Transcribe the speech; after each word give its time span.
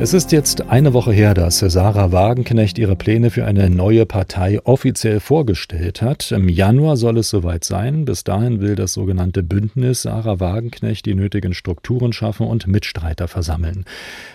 Es 0.00 0.14
ist 0.14 0.30
jetzt 0.30 0.70
eine 0.70 0.92
Woche 0.94 1.10
her, 1.10 1.34
dass 1.34 1.58
Sarah 1.58 2.12
Wagenknecht 2.12 2.78
ihre 2.78 2.94
Pläne 2.94 3.30
für 3.30 3.44
eine 3.44 3.68
neue 3.68 4.06
Partei 4.06 4.60
offiziell 4.62 5.18
vorgestellt 5.18 6.02
hat. 6.02 6.30
Im 6.30 6.48
Januar 6.48 6.96
soll 6.96 7.18
es 7.18 7.30
soweit 7.30 7.64
sein. 7.64 8.04
Bis 8.04 8.22
dahin 8.22 8.60
will 8.60 8.76
das 8.76 8.92
sogenannte 8.92 9.42
Bündnis 9.42 10.02
Sarah 10.02 10.38
Wagenknecht 10.38 11.04
die 11.04 11.16
nötigen 11.16 11.52
Strukturen 11.52 12.12
schaffen 12.12 12.46
und 12.46 12.68
Mitstreiter 12.68 13.26
versammeln. 13.26 13.86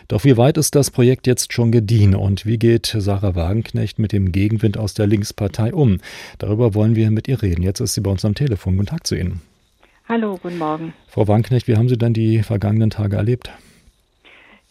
Doch 0.10 0.26
wie 0.26 0.36
weit 0.36 0.58
ist 0.58 0.76
das 0.76 0.92
Projekt 0.92 1.28
jetzt 1.28 1.54
schon 1.54 1.72
gediehen 1.72 2.14
und 2.14 2.46
wie 2.46 2.58
geht 2.58 2.94
Sarah 2.98 3.34
Wagenknecht 3.34 4.00
mit 4.00 4.12
dem 4.12 4.34
Gegenwind 4.34 4.78
aus 4.78 4.96
der 4.96 5.08
Linkspartei 5.08 5.74
um? 5.74 6.02
Darüber 6.40 6.74
wollen 6.74 6.98
wir 6.98 7.10
mit 7.10 7.30
ihr 7.30 7.42
reden. 7.42 7.64
Jetzt 7.64 7.80
ist 7.80 7.94
sie 7.94 8.02
bei 8.02 8.12
uns 8.12 8.26
am 8.26 8.36
Telefon. 8.36 8.76
Guten 8.76 8.90
Tag 8.90 9.08
zu 9.08 9.16
Ihnen. 9.16 9.40
Hallo, 10.10 10.38
guten 10.44 10.58
Morgen. 10.58 10.94
Frau 11.08 11.26
Wagenknecht, 11.30 11.70
wie 11.70 11.78
haben 11.78 11.88
Sie 11.88 11.98
denn 11.98 12.14
die 12.14 12.44
vergangenen 12.44 12.90
Tage 12.90 13.16
erlebt? 13.16 13.50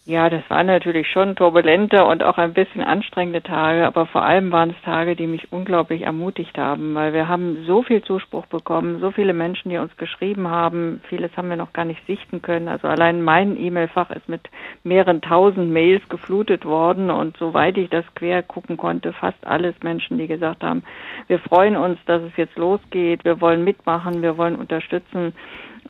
Ja, 0.04 0.28
das 0.28 0.42
waren 0.50 0.66
natürlich 0.66 1.06
schon 1.08 1.36
turbulente 1.36 2.04
und 2.04 2.24
auch 2.24 2.36
ein 2.36 2.54
bisschen 2.54 2.80
anstrengende 2.80 3.40
Tage, 3.40 3.86
aber 3.86 4.06
vor 4.06 4.24
allem 4.24 4.50
waren 4.50 4.70
es 4.70 4.82
Tage, 4.82 5.14
die 5.14 5.28
mich 5.28 5.52
unglaublich 5.52 6.02
ermutigt 6.02 6.58
haben, 6.58 6.96
weil 6.96 7.12
wir 7.12 7.28
haben 7.28 7.64
so 7.68 7.84
viel 7.84 8.02
Zuspruch 8.02 8.46
bekommen, 8.46 8.98
so 8.98 9.12
viele 9.12 9.32
Menschen, 9.32 9.68
die 9.68 9.78
uns 9.78 9.96
geschrieben 9.98 10.48
haben, 10.48 11.00
vieles 11.08 11.30
haben 11.36 11.48
wir 11.50 11.56
noch 11.56 11.72
gar 11.72 11.84
nicht 11.84 12.04
sichten 12.08 12.42
können. 12.42 12.66
Also 12.66 12.88
allein 12.88 13.22
mein 13.22 13.56
E-Mail-Fach 13.56 14.10
ist 14.10 14.28
mit 14.28 14.40
mehreren 14.82 15.20
tausend 15.20 15.70
Mails 15.70 16.02
geflutet 16.08 16.64
worden 16.64 17.08
und 17.08 17.36
soweit 17.36 17.78
ich 17.78 17.88
das 17.88 18.04
quer 18.16 18.42
gucken 18.42 18.76
konnte, 18.76 19.12
fast 19.12 19.46
alles 19.46 19.76
Menschen, 19.84 20.18
die 20.18 20.26
gesagt 20.26 20.64
haben, 20.64 20.82
wir 21.28 21.38
freuen 21.38 21.76
uns, 21.76 22.00
dass 22.06 22.22
es 22.22 22.36
jetzt 22.36 22.56
losgeht, 22.56 23.24
wir 23.24 23.40
wollen 23.40 23.62
mitmachen, 23.62 24.20
wir 24.20 24.36
wollen 24.36 24.56
unterstützen. 24.56 25.32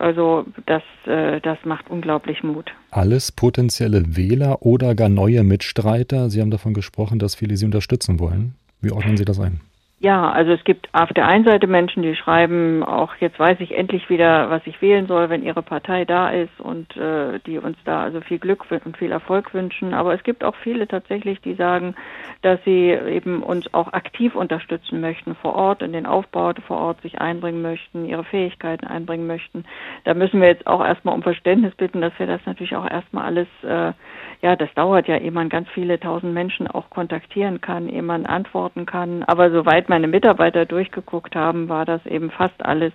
Also 0.03 0.45
das, 0.67 0.83
äh, 1.07 1.41
das 1.41 1.59
macht 1.65 1.89
unglaublich 1.89 2.43
Mut. 2.43 2.73
Alles 2.91 3.31
potenzielle 3.31 4.17
Wähler 4.17 4.63
oder 4.63 4.97
gar 4.97 5.09
neue 5.09 5.45
Mitstreiter. 5.45 6.29
Sie 6.29 6.41
haben 6.41 6.51
davon 6.51 6.75
gesprochen, 6.75 7.21
dass 7.21 7.37
viele 7.37 7.57
Sie 7.57 7.65
unterstützen 7.65 8.19
wollen. 8.19 8.57
Wie 8.81 8.91
ordnen 8.91 9.17
Sie 9.17 9.25
das 9.25 9.39
ein? 9.39 9.61
Ja, 10.03 10.33
also 10.33 10.51
es 10.51 10.65
gibt 10.65 10.89
auf 10.93 11.11
der 11.13 11.29
einen 11.29 11.45
Seite 11.45 11.69
Menschen, 11.69 12.03
die 12.03 12.17
schreiben, 12.17 12.83
auch 12.83 13.15
jetzt 13.21 13.39
weiß 13.39 13.61
ich 13.61 13.79
endlich 13.79 14.11
wieder, 14.11 14.51
was 14.51 14.61
ich 14.67 14.83
wählen 14.83 15.07
soll, 15.07 15.31
wenn 15.31 15.45
ihre 15.45 15.63
Partei 15.63 16.05
da 16.05 16.29
ist 16.31 16.59
und 16.59 16.97
äh, 16.97 17.39
die 17.47 17.59
uns 17.59 17.77
da 17.85 18.03
also 18.03 18.21
viel 18.21 18.41
Glück 18.41 18.65
und 18.85 18.97
viel 18.97 19.13
Erfolg 19.13 19.55
wünschen. 19.55 19.95
Aber 19.95 20.13
es 20.13 20.25
gibt 20.25 20.43
auch 20.43 20.57
viele 20.57 20.89
tatsächlich, 20.89 21.41
die 21.43 21.55
sagen, 21.55 21.95
dass 22.43 22.59
sie 22.65 22.91
eben 22.91 23.45
uns 23.45 23.73
auch 23.75 23.93
aktiv 23.93 24.35
unterstützen 24.35 25.01
möchten 25.01 25.37
vor 25.37 25.55
Ort, 25.55 25.83
in 25.83 25.93
den 25.93 26.07
Aufbau 26.07 26.53
vor 26.67 26.79
Ort 26.79 27.01
sich 27.03 27.21
einbringen 27.21 27.63
möchten, 27.63 28.05
ihre 28.05 28.25
Fähigkeiten 28.25 28.89
einbringen 28.89 29.29
möchten. 29.29 29.65
Da 30.03 30.15
müssen 30.15 30.41
wir 30.41 30.49
jetzt 30.49 30.67
auch 30.67 30.85
erstmal 30.85 31.15
um 31.15 31.23
Verständnis 31.23 31.77
bitten, 31.77 32.01
dass 32.01 32.19
wir 32.19 32.27
das 32.27 32.41
natürlich 32.45 32.75
auch 32.75 32.91
erstmal 32.91 33.27
alles, 33.27 33.47
äh, 33.63 33.93
ja, 34.41 34.57
das 34.57 34.75
dauert 34.75 35.07
ja, 35.07 35.19
ehe 35.19 35.31
man 35.31 35.49
ganz 35.49 35.69
viele 35.69 36.01
tausend 36.01 36.35
Menschen 36.35 36.67
auch 36.67 36.91
kontaktieren 36.91 37.61
kann, 37.61 37.89
ehe 37.89 38.03
man 38.03 38.27
antworten 38.27 38.85
kann. 38.85 39.23
Aber 39.29 39.53
soweit 39.53 39.92
meine 39.93 40.09
Mitarbeiter 40.09 40.65
durchgeguckt 40.65 41.37
haben, 41.37 41.69
war 41.69 41.85
das 41.85 42.01
eben 42.07 42.31
fast 42.31 42.65
alles 42.65 42.95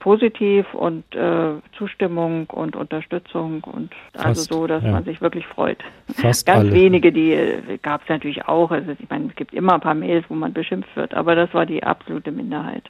positiv 0.00 0.66
und 0.74 1.04
äh, 1.14 1.52
Zustimmung 1.78 2.50
und 2.50 2.74
Unterstützung 2.74 3.62
und 3.62 3.92
also 4.14 4.24
fast, 4.24 4.26
also 4.26 4.54
so, 4.54 4.66
dass 4.66 4.82
ja. 4.82 4.90
man 4.90 5.04
sich 5.04 5.20
wirklich 5.20 5.46
freut. 5.46 5.78
Fast 6.12 6.44
Ganz 6.44 6.64
alle. 6.64 6.72
wenige, 6.72 7.12
die 7.12 7.30
äh, 7.34 7.78
gab 7.80 8.02
es 8.02 8.08
natürlich 8.08 8.46
auch. 8.48 8.72
Also 8.72 8.90
ich 8.98 9.08
meine, 9.08 9.28
es 9.28 9.36
gibt 9.36 9.54
immer 9.54 9.74
ein 9.74 9.80
paar 9.80 9.94
Mails, 9.94 10.24
wo 10.28 10.34
man 10.34 10.52
beschimpft 10.52 10.96
wird, 10.96 11.14
aber 11.14 11.36
das 11.36 11.54
war 11.54 11.66
die 11.66 11.84
absolute 11.84 12.32
Minderheit. 12.32 12.82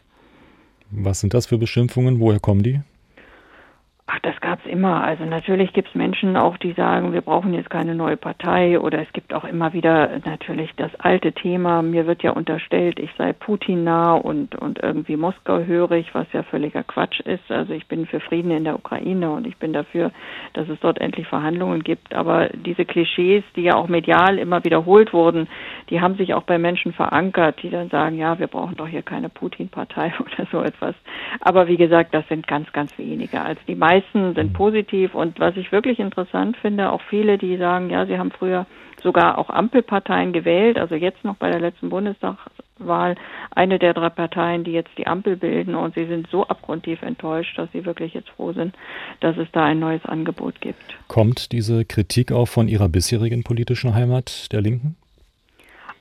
Was 0.90 1.20
sind 1.20 1.34
das 1.34 1.44
für 1.44 1.58
Beschimpfungen? 1.58 2.18
Woher 2.18 2.40
kommen 2.40 2.62
die? 2.62 2.80
Ach, 4.14 4.20
das 4.20 4.40
gab's 4.40 4.64
immer. 4.66 5.02
Also 5.02 5.24
natürlich 5.24 5.72
gibt's 5.72 5.94
Menschen 5.94 6.36
auch, 6.36 6.56
die 6.56 6.72
sagen, 6.72 7.12
wir 7.12 7.20
brauchen 7.20 7.52
jetzt 7.52 7.70
keine 7.70 7.96
neue 7.96 8.16
Partei. 8.16 8.78
Oder 8.78 9.00
es 9.02 9.12
gibt 9.12 9.34
auch 9.34 9.44
immer 9.44 9.72
wieder 9.72 10.20
natürlich 10.24 10.70
das 10.76 10.94
alte 11.00 11.32
Thema. 11.32 11.82
Mir 11.82 12.06
wird 12.06 12.22
ja 12.22 12.30
unterstellt, 12.30 13.00
ich 13.00 13.10
sei 13.18 13.32
Putin 13.32 13.82
nah 13.82 14.12
und, 14.12 14.54
und 14.54 14.80
irgendwie 14.80 15.16
Moskau 15.16 15.58
hörig, 15.64 16.14
was 16.14 16.26
ja 16.32 16.44
völliger 16.44 16.84
Quatsch 16.84 17.20
ist. 17.20 17.50
Also 17.50 17.72
ich 17.72 17.88
bin 17.88 18.06
für 18.06 18.20
Frieden 18.20 18.52
in 18.52 18.62
der 18.62 18.76
Ukraine 18.76 19.30
und 19.32 19.48
ich 19.48 19.56
bin 19.56 19.72
dafür, 19.72 20.12
dass 20.52 20.68
es 20.68 20.78
dort 20.78 21.00
endlich 21.00 21.26
Verhandlungen 21.26 21.82
gibt. 21.82 22.14
Aber 22.14 22.50
diese 22.50 22.84
Klischees, 22.84 23.42
die 23.56 23.62
ja 23.62 23.74
auch 23.74 23.88
medial 23.88 24.38
immer 24.38 24.64
wiederholt 24.64 25.12
wurden, 25.12 25.48
die 25.90 26.00
haben 26.00 26.14
sich 26.14 26.34
auch 26.34 26.44
bei 26.44 26.58
Menschen 26.58 26.92
verankert, 26.92 27.62
die 27.62 27.70
dann 27.70 27.88
sagen, 27.88 28.16
ja, 28.16 28.38
wir 28.38 28.46
brauchen 28.46 28.76
doch 28.76 28.86
hier 28.86 29.02
keine 29.02 29.28
Putin-Partei 29.28 30.12
oder 30.20 30.46
so 30.52 30.60
etwas. 30.62 30.94
Aber 31.40 31.66
wie 31.66 31.76
gesagt, 31.76 32.14
das 32.14 32.26
sind 32.28 32.46
ganz, 32.46 32.72
ganz 32.72 32.96
wenige. 32.96 33.40
Also 33.40 33.60
die 33.66 33.74
meisten 33.74 34.03
meisten 34.04 34.34
sind 34.34 34.52
positiv 34.52 35.14
und 35.14 35.38
was 35.40 35.56
ich 35.56 35.72
wirklich 35.72 35.98
interessant 35.98 36.56
finde, 36.56 36.90
auch 36.90 37.00
viele, 37.08 37.38
die 37.38 37.56
sagen, 37.56 37.90
ja, 37.90 38.06
sie 38.06 38.18
haben 38.18 38.30
früher 38.30 38.66
sogar 39.02 39.38
auch 39.38 39.50
Ampelparteien 39.50 40.32
gewählt, 40.32 40.78
also 40.78 40.94
jetzt 40.94 41.24
noch 41.24 41.36
bei 41.36 41.50
der 41.50 41.60
letzten 41.60 41.90
Bundestagswahl 41.90 43.16
eine 43.54 43.78
der 43.78 43.92
drei 43.92 44.08
Parteien, 44.08 44.64
die 44.64 44.72
jetzt 44.72 44.96
die 44.96 45.06
Ampel 45.06 45.36
bilden 45.36 45.74
und 45.74 45.94
sie 45.94 46.06
sind 46.06 46.28
so 46.30 46.46
abgrundtief 46.46 47.02
enttäuscht, 47.02 47.58
dass 47.58 47.70
sie 47.72 47.84
wirklich 47.84 48.14
jetzt 48.14 48.30
froh 48.30 48.52
sind, 48.52 48.74
dass 49.20 49.36
es 49.36 49.48
da 49.52 49.64
ein 49.64 49.78
neues 49.78 50.04
Angebot 50.06 50.60
gibt. 50.60 50.82
Kommt 51.08 51.52
diese 51.52 51.84
Kritik 51.84 52.32
auch 52.32 52.46
von 52.46 52.68
Ihrer 52.68 52.88
bisherigen 52.88 53.44
politischen 53.44 53.94
Heimat 53.94 54.50
der 54.52 54.62
Linken? 54.62 54.96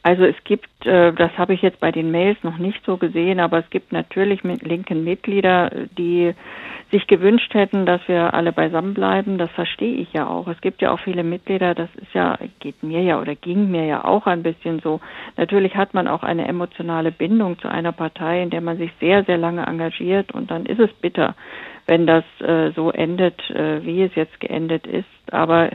Also 0.03 0.25
es 0.25 0.35
gibt, 0.43 0.85
äh, 0.85 1.13
das 1.13 1.31
habe 1.37 1.53
ich 1.53 1.61
jetzt 1.61 1.79
bei 1.79 1.91
den 1.93 2.11
Mails 2.11 2.37
noch 2.43 2.57
nicht 2.57 2.85
so 2.85 2.97
gesehen, 2.97 3.39
aber 3.39 3.59
es 3.59 3.69
gibt 3.69 3.93
natürlich 3.93 4.43
mit 4.43 4.61
linken 4.61 5.05
Mitglieder, 5.05 5.71
die 5.97 6.33
sich 6.91 7.07
gewünscht 7.07 7.53
hätten, 7.53 7.85
dass 7.85 8.05
wir 8.07 8.33
alle 8.33 8.51
beisammen 8.51 8.93
bleiben. 8.93 9.37
Das 9.37 9.49
verstehe 9.51 9.95
ich 9.95 10.11
ja 10.11 10.27
auch. 10.27 10.47
Es 10.49 10.59
gibt 10.59 10.81
ja 10.81 10.91
auch 10.91 10.99
viele 10.99 11.23
Mitglieder, 11.23 11.73
das 11.73 11.89
ist 11.95 12.13
ja, 12.13 12.37
geht 12.59 12.83
mir 12.83 13.01
ja 13.01 13.19
oder 13.19 13.33
ging 13.35 13.71
mir 13.71 13.85
ja 13.85 14.03
auch 14.03 14.27
ein 14.27 14.43
bisschen 14.43 14.81
so. 14.81 14.99
Natürlich 15.37 15.75
hat 15.75 15.93
man 15.93 16.09
auch 16.09 16.23
eine 16.23 16.49
emotionale 16.49 17.13
Bindung 17.13 17.57
zu 17.59 17.69
einer 17.69 17.93
Partei, 17.93 18.43
in 18.43 18.49
der 18.49 18.61
man 18.61 18.77
sich 18.77 18.91
sehr, 18.99 19.23
sehr 19.23 19.37
lange 19.37 19.65
engagiert 19.65 20.33
und 20.33 20.51
dann 20.51 20.65
ist 20.65 20.79
es 20.79 20.91
bitter, 21.01 21.33
wenn 21.87 22.05
das 22.05 22.25
äh, 22.41 22.71
so 22.75 22.91
endet, 22.91 23.49
äh, 23.51 23.83
wie 23.85 24.03
es 24.03 24.13
jetzt 24.15 24.37
geendet 24.41 24.85
ist. 24.85 25.05
Aber 25.31 25.69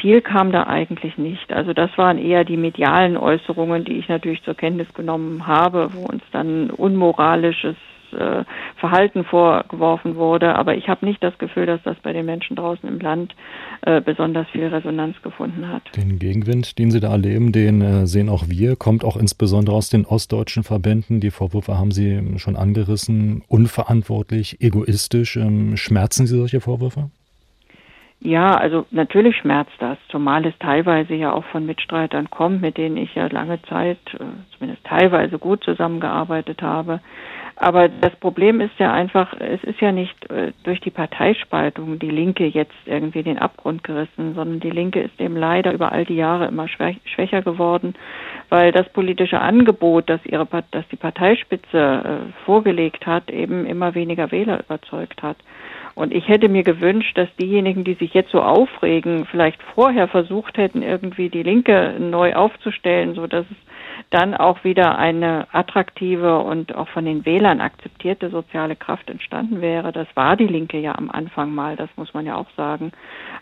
viel 0.00 0.20
kam 0.20 0.52
da 0.52 0.66
eigentlich 0.66 1.18
nicht. 1.18 1.52
Also 1.52 1.72
das 1.72 1.90
waren 1.96 2.18
eher 2.18 2.44
die 2.44 2.56
medialen 2.56 3.16
Äußerungen, 3.16 3.84
die 3.84 3.98
ich 3.98 4.08
natürlich 4.08 4.42
zur 4.42 4.54
Kenntnis 4.54 4.92
genommen 4.94 5.46
habe, 5.46 5.90
wo 5.92 6.06
uns 6.06 6.22
dann 6.32 6.70
unmoralisches 6.70 7.76
äh, 8.12 8.44
Verhalten 8.76 9.24
vorgeworfen 9.24 10.16
wurde. 10.16 10.54
Aber 10.54 10.76
ich 10.76 10.88
habe 10.88 11.04
nicht 11.04 11.22
das 11.22 11.36
Gefühl, 11.38 11.66
dass 11.66 11.82
das 11.82 11.96
bei 12.02 12.12
den 12.12 12.26
Menschen 12.26 12.56
draußen 12.56 12.88
im 12.88 13.00
Land 13.00 13.34
äh, 13.82 14.00
besonders 14.00 14.48
viel 14.48 14.66
Resonanz 14.66 15.20
gefunden 15.22 15.68
hat. 15.68 15.82
Den 15.96 16.18
Gegenwind, 16.18 16.78
den 16.78 16.90
Sie 16.90 17.00
da 17.00 17.10
erleben, 17.10 17.52
den 17.52 17.82
äh, 17.82 18.06
sehen 18.06 18.28
auch 18.28 18.44
wir, 18.48 18.76
kommt 18.76 19.04
auch 19.04 19.16
insbesondere 19.16 19.76
aus 19.76 19.90
den 19.90 20.06
ostdeutschen 20.06 20.62
Verbänden. 20.62 21.20
Die 21.20 21.30
Vorwürfe 21.30 21.78
haben 21.78 21.90
Sie 21.90 22.38
schon 22.38 22.56
angerissen, 22.56 23.42
unverantwortlich, 23.48 24.60
egoistisch. 24.60 25.36
Ähm, 25.36 25.76
schmerzen 25.76 26.26
Sie 26.26 26.36
solche 26.36 26.60
Vorwürfe? 26.60 27.10
Ja, 28.20 28.54
also 28.54 28.86
natürlich 28.90 29.36
schmerzt 29.36 29.74
das, 29.78 29.98
zumal 30.08 30.46
es 30.46 30.54
teilweise 30.58 31.14
ja 31.14 31.32
auch 31.32 31.44
von 31.44 31.66
Mitstreitern 31.66 32.30
kommt, 32.30 32.62
mit 32.62 32.78
denen 32.78 32.96
ich 32.96 33.14
ja 33.14 33.26
lange 33.26 33.60
Zeit, 33.62 33.98
äh, 34.14 34.24
zumindest 34.56 34.84
teilweise 34.84 35.38
gut 35.38 35.62
zusammengearbeitet 35.64 36.62
habe. 36.62 37.00
Aber 37.58 37.88
das 37.88 38.14
Problem 38.16 38.60
ist 38.60 38.78
ja 38.78 38.92
einfach, 38.92 39.32
es 39.38 39.64
ist 39.64 39.80
ja 39.80 39.90
nicht 39.90 40.30
äh, 40.30 40.52
durch 40.64 40.78
die 40.80 40.90
Parteispaltung 40.90 41.98
die 41.98 42.10
Linke 42.10 42.46
jetzt 42.46 42.74
irgendwie 42.84 43.22
den 43.22 43.38
Abgrund 43.38 43.82
gerissen, 43.82 44.34
sondern 44.34 44.60
die 44.60 44.70
Linke 44.70 45.00
ist 45.00 45.18
eben 45.18 45.36
leider 45.36 45.72
über 45.72 45.90
all 45.92 46.04
die 46.04 46.16
Jahre 46.16 46.48
immer 46.48 46.68
schwächer 46.68 47.40
geworden, 47.40 47.94
weil 48.50 48.72
das 48.72 48.88
politische 48.90 49.40
Angebot, 49.40 50.10
das 50.10 50.20
ihre, 50.26 50.46
das 50.70 50.86
die 50.88 50.96
Parteispitze 50.96 51.78
äh, 51.78 52.44
vorgelegt 52.44 53.06
hat, 53.06 53.30
eben 53.30 53.64
immer 53.64 53.94
weniger 53.94 54.30
Wähler 54.32 54.60
überzeugt 54.60 55.22
hat. 55.22 55.38
Und 55.96 56.12
ich 56.12 56.28
hätte 56.28 56.50
mir 56.50 56.62
gewünscht, 56.62 57.16
dass 57.16 57.28
diejenigen, 57.40 57.82
die 57.82 57.94
sich 57.94 58.12
jetzt 58.12 58.30
so 58.30 58.42
aufregen, 58.42 59.24
vielleicht 59.24 59.62
vorher 59.74 60.08
versucht 60.08 60.58
hätten, 60.58 60.82
irgendwie 60.82 61.30
die 61.30 61.42
Linke 61.42 61.96
neu 61.98 62.34
aufzustellen, 62.34 63.14
so 63.14 63.26
dass 63.26 63.46
es 63.50 63.56
dann 64.10 64.34
auch 64.34 64.62
wieder 64.62 64.98
eine 64.98 65.46
attraktive 65.52 66.38
und 66.38 66.74
auch 66.74 66.88
von 66.88 67.04
den 67.04 67.24
Wählern 67.24 67.60
akzeptierte 67.60 68.30
soziale 68.30 68.76
Kraft 68.76 69.10
entstanden 69.10 69.60
wäre. 69.60 69.90
Das 69.90 70.06
war 70.14 70.36
die 70.36 70.46
Linke 70.46 70.78
ja 70.78 70.94
am 70.94 71.10
Anfang 71.10 71.54
mal, 71.54 71.76
das 71.76 71.88
muss 71.96 72.12
man 72.14 72.26
ja 72.26 72.36
auch 72.36 72.46
sagen. 72.56 72.92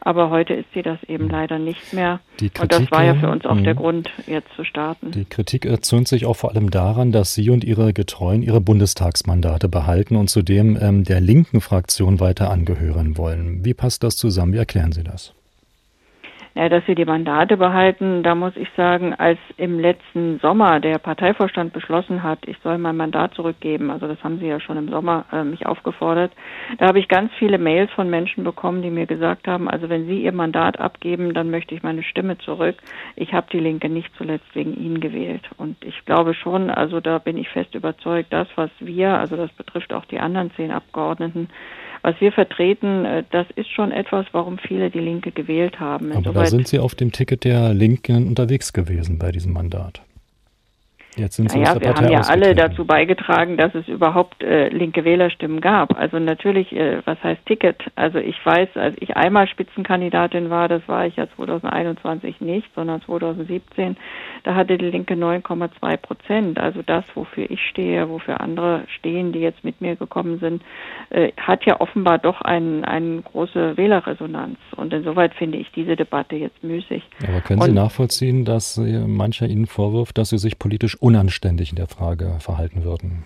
Aber 0.00 0.30
heute 0.30 0.54
ist 0.54 0.72
sie 0.74 0.82
das 0.82 1.02
eben 1.04 1.28
leider 1.28 1.58
nicht 1.58 1.92
mehr. 1.92 2.20
Kritik, 2.38 2.62
und 2.62 2.72
das 2.72 2.90
war 2.90 3.04
ja 3.04 3.14
für 3.14 3.30
uns 3.30 3.44
auch 3.46 3.60
der 3.60 3.74
mhm. 3.74 3.78
Grund, 3.78 4.10
jetzt 4.26 4.52
zu 4.54 4.64
starten. 4.64 5.10
Die 5.10 5.24
Kritik 5.24 5.66
erzürnt 5.66 6.08
sich 6.08 6.26
auch 6.26 6.36
vor 6.36 6.50
allem 6.50 6.70
daran, 6.70 7.12
dass 7.12 7.34
Sie 7.34 7.50
und 7.50 7.64
Ihre 7.64 7.92
Getreuen 7.92 8.42
ihre 8.42 8.60
Bundestagsmandate 8.60 9.68
behalten 9.68 10.16
und 10.16 10.28
zudem 10.28 10.78
ähm, 10.80 11.04
der 11.04 11.20
linken 11.20 11.60
Fraktion 11.60 12.20
weiter 12.20 12.44
angehören 12.50 13.17
wollen. 13.17 13.64
Wie 13.64 13.75
passt 13.75 14.02
das 14.02 14.17
zusammen? 14.17 14.52
Wie 14.52 14.58
erklären 14.58 14.93
Sie 14.93 15.05
das? 15.05 15.35
Ja, 16.56 16.68
dass 16.68 16.86
sie 16.86 16.94
die 16.94 17.04
Mandate 17.04 17.56
behalten, 17.56 18.22
da 18.22 18.36
muss 18.36 18.56
ich 18.56 18.68
sagen, 18.76 19.12
als 19.12 19.40
im 19.56 19.80
letzten 19.80 20.38
Sommer 20.38 20.78
der 20.78 20.98
Parteivorstand 20.98 21.72
beschlossen 21.72 22.22
hat, 22.22 22.46
ich 22.46 22.56
soll 22.62 22.78
mein 22.78 22.96
Mandat 22.96 23.34
zurückgeben, 23.34 23.90
also 23.90 24.06
das 24.06 24.22
haben 24.22 24.38
sie 24.38 24.46
ja 24.46 24.60
schon 24.60 24.76
im 24.76 24.88
Sommer 24.88 25.24
äh, 25.32 25.42
mich 25.42 25.66
aufgefordert, 25.66 26.30
da 26.78 26.86
habe 26.86 27.00
ich 27.00 27.08
ganz 27.08 27.32
viele 27.40 27.58
Mails 27.58 27.90
von 27.90 28.08
Menschen 28.08 28.44
bekommen, 28.44 28.82
die 28.82 28.90
mir 28.90 29.06
gesagt 29.06 29.48
haben, 29.48 29.68
also 29.68 29.88
wenn 29.88 30.06
sie 30.06 30.22
ihr 30.22 30.30
Mandat 30.30 30.78
abgeben, 30.78 31.34
dann 31.34 31.50
möchte 31.50 31.74
ich 31.74 31.82
meine 31.82 32.04
Stimme 32.04 32.38
zurück. 32.38 32.76
Ich 33.16 33.32
habe 33.32 33.48
die 33.52 33.58
Linke 33.58 33.88
nicht 33.88 34.14
zuletzt 34.16 34.54
wegen 34.54 34.76
ihnen 34.76 35.00
gewählt. 35.00 35.50
Und 35.56 35.76
ich 35.84 36.04
glaube 36.04 36.34
schon, 36.34 36.70
also 36.70 37.00
da 37.00 37.18
bin 37.18 37.36
ich 37.36 37.48
fest 37.48 37.74
überzeugt, 37.74 38.32
das, 38.32 38.46
was 38.54 38.70
wir, 38.78 39.18
also 39.18 39.36
das 39.36 39.50
betrifft 39.52 39.92
auch 39.92 40.04
die 40.04 40.20
anderen 40.20 40.52
zehn 40.52 40.70
Abgeordneten, 40.70 41.48
was 42.04 42.20
wir 42.20 42.32
vertreten, 42.32 43.06
äh, 43.06 43.24
das 43.30 43.46
ist 43.56 43.70
schon 43.70 43.90
etwas, 43.90 44.26
warum 44.32 44.58
viele 44.58 44.90
die 44.90 45.00
Linke 45.00 45.32
gewählt 45.32 45.80
haben. 45.80 46.12
Insoweit 46.12 46.44
sind 46.46 46.69
Sie 46.69 46.79
auf 46.79 46.94
dem 46.94 47.12
Ticket 47.12 47.44
der 47.44 47.75
Linken 47.75 48.29
unterwegs 48.29 48.73
gewesen 48.73 49.19
bei 49.19 49.32
diesem 49.32 49.52
Mandat. 49.52 50.02
Jetzt 51.16 51.37
sind 51.37 51.50
Sie 51.50 51.58
naja, 51.58 51.81
wir 51.81 51.94
haben 51.94 52.08
ja 52.08 52.20
alle 52.20 52.55
dazu 52.55 52.84
beigetragen, 52.84 53.56
dass 53.56 53.75
es 53.75 53.88
überhaupt 53.88 54.43
äh, 54.43 54.69
linke 54.69 55.05
Wählerstimmen 55.05 55.61
gab. 55.61 55.99
Also 55.99 56.19
natürlich, 56.19 56.72
äh, 56.72 56.99
was 57.05 57.22
heißt 57.22 57.44
Ticket? 57.46 57.82
Also 57.96 58.19
ich 58.19 58.37
weiß, 58.44 58.70
als 58.76 58.96
ich 59.00 59.16
einmal 59.16 59.49
Spitzenkandidatin 59.49 60.50
war, 60.50 60.69
das 60.69 60.82
war 60.87 61.06
ich 61.06 61.16
ja 61.16 61.26
2021 61.37 62.40
nicht, 62.40 62.69
sondern 62.75 63.02
2017, 63.02 63.96
da 64.44 64.55
hatte 64.55 64.78
die 64.78 64.87
Linke 64.90 65.14
9,2 65.14 65.96
Prozent. 65.96 66.58
Also 66.58 66.82
das, 66.82 67.05
wofür 67.14 67.50
ich 67.50 67.60
stehe, 67.69 68.08
wofür 68.08 68.40
andere 68.40 68.84
stehen, 68.99 69.32
die 69.32 69.40
jetzt 69.40 69.64
mit 69.64 69.81
mir 69.81 69.96
gekommen 69.96 70.38
sind, 70.38 70.62
äh, 71.10 71.32
hat 71.37 71.64
ja 71.64 71.81
offenbar 71.81 72.19
doch 72.19 72.40
eine 72.40 72.87
ein 72.87 73.22
große 73.25 73.76
Wählerresonanz. 73.76 74.58
Und 74.76 74.93
insoweit 74.93 75.34
finde 75.34 75.58
ich 75.58 75.70
diese 75.72 75.96
Debatte 75.96 76.37
jetzt 76.37 76.62
müßig. 76.62 77.02
Aber 77.26 77.40
können 77.40 77.60
Sie 77.60 77.69
Und, 77.69 77.75
nachvollziehen, 77.75 78.44
dass 78.44 78.76
mancher 78.76 79.46
Ihnen 79.46 79.67
vorwirft, 79.67 80.19
dass 80.19 80.31
Sie 80.31 80.38
sich 80.38 80.58
politisch 80.58 80.96
unanständig 81.04 81.68
in 81.70 81.76
der 81.76 81.86
Frage 81.86 82.36
verhalten 82.40 82.82
würden? 82.82 83.24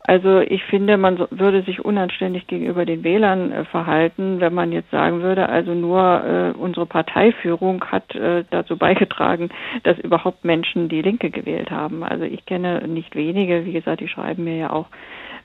Also 0.00 0.40
ich 0.40 0.62
finde, 0.64 0.96
man 0.96 1.18
würde 1.30 1.62
sich 1.62 1.84
unanständig 1.84 2.46
gegenüber 2.46 2.86
den 2.86 3.02
Wählern 3.02 3.52
äh, 3.52 3.64
verhalten, 3.64 4.40
wenn 4.40 4.54
man 4.54 4.72
jetzt 4.72 4.90
sagen 4.90 5.22
würde, 5.22 5.48
also 5.48 5.74
nur 5.74 6.00
äh, 6.24 6.58
unsere 6.58 6.86
Parteiführung 6.86 7.84
hat 7.84 8.14
äh, 8.14 8.44
dazu 8.50 8.76
beigetragen, 8.76 9.50
dass 9.82 9.98
überhaupt 9.98 10.44
Menschen 10.44 10.88
die 10.88 11.02
Linke 11.02 11.30
gewählt 11.30 11.70
haben. 11.70 12.04
Also 12.04 12.24
ich 12.24 12.46
kenne 12.46 12.86
nicht 12.88 13.14
wenige, 13.14 13.66
wie 13.66 13.72
gesagt, 13.72 14.00
die 14.00 14.08
schreiben 14.08 14.44
mir 14.44 14.56
ja 14.56 14.70
auch, 14.70 14.86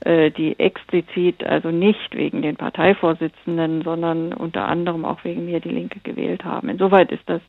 äh, 0.05 0.31
die 0.31 0.59
explizit, 0.59 1.43
also 1.45 1.71
nicht 1.71 2.15
wegen 2.15 2.41
den 2.41 2.55
Parteivorsitzenden, 2.55 3.81
sondern 3.83 4.33
unter 4.33 4.67
anderem 4.67 5.03
auch 5.05 5.23
wegen 5.23 5.45
mir 5.45 5.59
die 5.59 5.69
Linke 5.69 5.99
gewählt 6.01 6.43
haben. 6.45 6.69
Insoweit 6.69 7.11
ist 7.11 7.27
das 7.27 7.41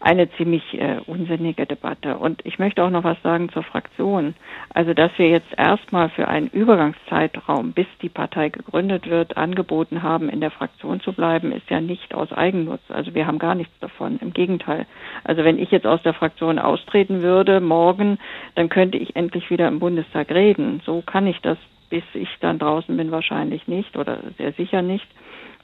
eine 0.00 0.30
ziemlich 0.32 0.62
äh, 0.74 1.00
unsinnige 1.06 1.66
Debatte. 1.66 2.18
Und 2.18 2.44
ich 2.44 2.58
möchte 2.58 2.82
auch 2.82 2.90
noch 2.90 3.04
was 3.04 3.20
sagen 3.22 3.48
zur 3.50 3.62
Fraktion. 3.62 4.34
Also, 4.72 4.94
dass 4.94 5.10
wir 5.16 5.28
jetzt 5.28 5.52
erstmal 5.56 6.08
für 6.10 6.28
einen 6.28 6.48
Übergangszeitraum, 6.48 7.72
bis 7.72 7.86
die 8.02 8.08
Partei 8.08 8.48
gegründet 8.48 9.08
wird, 9.08 9.36
angeboten 9.36 10.02
haben, 10.02 10.28
in 10.28 10.40
der 10.40 10.50
Fraktion 10.50 11.00
zu 11.00 11.12
bleiben, 11.12 11.52
ist 11.52 11.68
ja 11.70 11.80
nicht 11.80 12.14
aus 12.14 12.32
Eigennutz. 12.32 12.82
Also 12.88 13.14
wir 13.14 13.26
haben 13.26 13.38
gar 13.38 13.54
nichts 13.54 13.78
davon. 13.80 14.18
Im 14.20 14.32
Gegenteil. 14.32 14.86
Also 15.24 15.44
wenn 15.44 15.58
ich 15.58 15.70
jetzt 15.70 15.86
aus 15.86 16.02
der 16.02 16.14
Fraktion 16.14 16.58
austreten 16.58 17.22
würde, 17.22 17.60
morgen, 17.60 18.18
dann 18.54 18.68
könnte 18.68 18.98
ich 18.98 19.16
endlich 19.16 19.50
wieder 19.50 19.68
im 19.68 19.78
Bundestag 19.78 20.30
reden. 20.30 20.80
So 20.84 21.02
kann 21.02 21.26
ich 21.26 21.40
das, 21.40 21.58
bis 21.90 22.04
ich 22.14 22.28
dann 22.40 22.58
draußen 22.58 22.96
bin, 22.96 23.10
wahrscheinlich 23.10 23.68
nicht 23.68 23.96
oder 23.96 24.18
sehr 24.38 24.52
sicher 24.52 24.82
nicht 24.82 25.06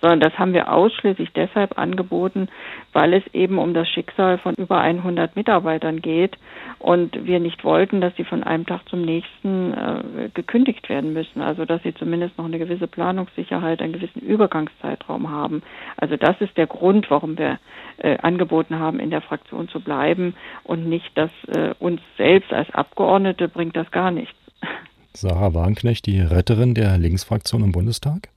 sondern 0.01 0.21
das 0.21 0.39
haben 0.39 0.53
wir 0.53 0.73
ausschließlich 0.73 1.31
deshalb 1.35 1.79
angeboten, 1.79 2.49
weil 2.93 3.15
es 3.15 3.23
eben 3.35 3.59
um 3.59 3.75
das 3.75 3.89
Schicksal 3.89 4.39
von 4.39 4.55
über 4.55 4.81
100 4.81 5.37
Mitarbeitern 5.37 6.01
geht 6.01 6.37
und 6.79 7.27
wir 7.27 7.41
nicht 7.41 7.63
wollten, 7.65 8.01
dass 8.01 8.15
sie 8.17 8.25
von 8.25 8.43
einem 8.43 8.67
Tag 8.67 8.89
zum 8.89 9.03
nächsten 9.03 9.75
äh, 9.75 10.31
gekündigt 10.33 10.89
werden 10.89 11.13
müssen. 11.13 11.43
Also 11.43 11.65
dass 11.65 11.83
sie 11.83 11.95
zumindest 11.95 12.39
noch 12.39 12.47
eine 12.47 12.59
gewisse 12.59 12.87
Planungssicherheit, 12.87 13.83
einen 13.83 13.93
gewissen 13.93 14.21
Übergangszeitraum 14.21 15.31
haben. 15.31 15.63
Also 15.97 16.17
das 16.17 16.41
ist 16.41 16.57
der 16.57 16.67
Grund, 16.67 17.11
warum 17.11 17.37
wir 17.39 17.59
äh, 17.99 18.17
angeboten 18.19 18.79
haben, 18.79 18.99
in 18.99 19.11
der 19.11 19.21
Fraktion 19.21 19.69
zu 19.69 19.81
bleiben 19.81 20.35
und 20.65 20.89
nicht, 20.89 21.11
dass 21.17 21.31
äh, 21.49 21.75
uns 21.79 22.01
selbst 22.17 22.53
als 22.53 22.71
Abgeordnete 22.71 23.49
bringt 23.49 23.77
das 23.77 23.91
gar 23.91 24.11
nichts. 24.11 24.35
Sarah 25.13 25.55
Warnknecht, 25.55 26.07
die 26.07 26.21
Retterin 26.21 26.75
der 26.75 26.97
Linksfraktion 26.97 27.65
im 27.65 27.73
Bundestag? 27.73 28.29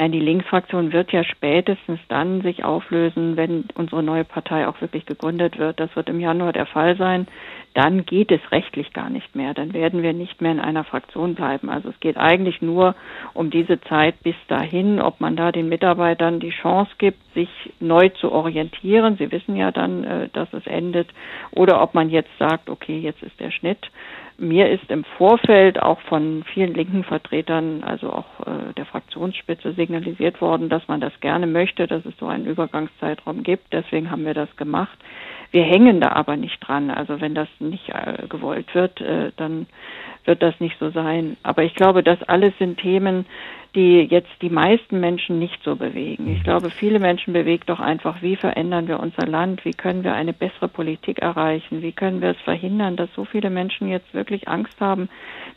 Nein, 0.00 0.12
die 0.12 0.20
Linksfraktion 0.20 0.92
wird 0.92 1.10
ja 1.10 1.24
spätestens 1.24 1.98
dann 2.06 2.40
sich 2.42 2.64
auflösen, 2.64 3.36
wenn 3.36 3.64
unsere 3.74 4.00
neue 4.00 4.22
Partei 4.22 4.68
auch 4.68 4.80
wirklich 4.80 5.06
gegründet 5.06 5.58
wird. 5.58 5.80
Das 5.80 5.94
wird 5.96 6.08
im 6.08 6.20
Januar 6.20 6.52
der 6.52 6.66
Fall 6.66 6.96
sein. 6.96 7.26
Dann 7.74 8.06
geht 8.06 8.30
es 8.30 8.40
rechtlich 8.52 8.92
gar 8.92 9.10
nicht 9.10 9.34
mehr. 9.34 9.54
Dann 9.54 9.72
werden 9.72 10.04
wir 10.04 10.12
nicht 10.12 10.40
mehr 10.40 10.52
in 10.52 10.60
einer 10.60 10.84
Fraktion 10.84 11.34
bleiben. 11.34 11.68
Also 11.68 11.88
es 11.88 11.98
geht 11.98 12.16
eigentlich 12.16 12.62
nur 12.62 12.94
um 13.34 13.50
diese 13.50 13.80
Zeit 13.80 14.22
bis 14.22 14.36
dahin, 14.46 15.00
ob 15.00 15.20
man 15.20 15.34
da 15.34 15.50
den 15.50 15.68
Mitarbeitern 15.68 16.38
die 16.38 16.50
Chance 16.50 16.92
gibt, 16.98 17.18
sich 17.34 17.48
neu 17.80 18.08
zu 18.08 18.30
orientieren. 18.30 19.16
Sie 19.16 19.32
wissen 19.32 19.56
ja 19.56 19.72
dann, 19.72 20.04
äh, 20.04 20.28
dass 20.32 20.52
es 20.52 20.66
endet. 20.68 21.08
Oder 21.50 21.82
ob 21.82 21.94
man 21.94 22.08
jetzt 22.08 22.30
sagt, 22.38 22.70
okay, 22.70 23.00
jetzt 23.00 23.24
ist 23.24 23.40
der 23.40 23.50
Schnitt. 23.50 23.90
Mir 24.40 24.70
ist 24.70 24.88
im 24.88 25.02
Vorfeld 25.02 25.82
auch 25.82 26.00
von 26.02 26.44
vielen 26.54 26.72
linken 26.72 27.02
Vertretern, 27.02 27.82
also 27.82 28.12
auch 28.12 28.46
äh, 28.46 28.72
der 28.76 28.86
Fraktionsspitze, 28.86 29.72
signalisiert 29.72 30.40
worden, 30.40 30.68
dass 30.68 30.86
man 30.86 31.00
das 31.00 31.12
gerne 31.18 31.48
möchte, 31.48 31.88
dass 31.88 32.06
es 32.06 32.16
so 32.18 32.26
einen 32.26 32.46
Übergangszeitraum 32.46 33.42
gibt. 33.42 33.72
Deswegen 33.72 34.12
haben 34.12 34.24
wir 34.24 34.34
das 34.34 34.54
gemacht. 34.56 34.96
Wir 35.50 35.62
hängen 35.62 36.00
da 36.00 36.12
aber 36.12 36.36
nicht 36.36 36.58
dran. 36.60 36.90
Also 36.90 37.20
wenn 37.20 37.34
das 37.34 37.48
nicht 37.58 37.88
äh, 37.88 38.26
gewollt 38.28 38.74
wird, 38.74 39.00
äh, 39.00 39.32
dann 39.36 39.66
wird 40.24 40.42
das 40.42 40.60
nicht 40.60 40.76
so 40.78 40.90
sein. 40.90 41.36
Aber 41.42 41.62
ich 41.62 41.74
glaube, 41.74 42.02
das 42.02 42.22
alles 42.24 42.52
sind 42.58 42.78
Themen, 42.78 43.24
die 43.74 44.00
jetzt 44.00 44.30
die 44.40 44.50
meisten 44.50 44.98
Menschen 44.98 45.38
nicht 45.38 45.62
so 45.62 45.76
bewegen. 45.76 46.32
Ich 46.34 46.42
glaube, 46.42 46.70
viele 46.70 46.98
Menschen 46.98 47.32
bewegt 47.32 47.68
doch 47.68 47.80
einfach, 47.80 48.22
wie 48.22 48.36
verändern 48.36 48.88
wir 48.88 48.98
unser 48.98 49.26
Land, 49.26 49.64
wie 49.64 49.72
können 49.72 50.04
wir 50.04 50.14
eine 50.14 50.32
bessere 50.32 50.68
Politik 50.68 51.18
erreichen, 51.20 51.82
wie 51.82 51.92
können 51.92 52.22
wir 52.22 52.30
es 52.30 52.40
verhindern, 52.40 52.96
dass 52.96 53.08
so 53.14 53.24
viele 53.24 53.50
Menschen 53.50 53.88
jetzt 53.88 54.14
wirklich 54.14 54.48
Angst 54.48 54.80
haben, 54.80 55.08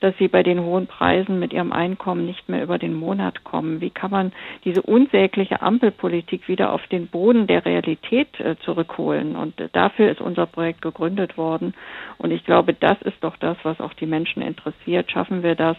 dass 0.02 0.16
sie 0.18 0.28
bei 0.28 0.44
den 0.44 0.62
hohen 0.62 0.88
Preisen 0.88 1.40
mit 1.40 1.54
ihrem 1.54 1.72
Einkommen 1.72 2.26
nicht 2.26 2.50
mehr 2.50 2.64
über 2.64 2.78
den 2.78 2.94
Monat 2.94 3.44
kommen. 3.44 3.80
Wie 3.80 3.92
kann 3.92 4.12
man 4.12 4.34
diese 4.66 4.82
unsägliche 4.82 5.62
Ampelpolitik 5.62 6.48
wieder 6.48 6.74
auf 6.74 6.86
den 6.88 7.08
Boden 7.08 7.48
der 7.48 7.66
Realität 7.66 8.40
äh, 8.40 8.56
zurückholen? 8.66 9.36
Und 9.38 9.60
äh, 9.60 9.70
dafür 9.82 10.12
ist 10.12 10.22
unser 10.22 10.46
Projekt 10.46 10.82
gegründet 10.82 11.38
worden. 11.38 11.74
Und 12.18 12.32
ich 12.32 12.44
glaube, 12.46 12.74
das 12.74 13.02
ist 13.02 13.18
doch 13.22 13.36
das, 13.38 13.58
was 13.64 13.80
auch 13.80 13.94
die 13.94 14.06
Menschen 14.06 14.42
interessiert. 14.42 15.12
Schaffen 15.12 15.44
wir 15.44 15.56
das? 15.56 15.78